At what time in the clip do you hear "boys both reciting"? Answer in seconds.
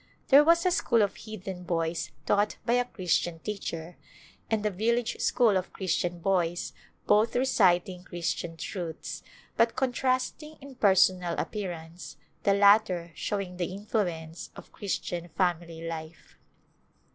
6.21-8.03